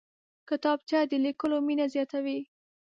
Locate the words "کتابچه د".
0.49-1.13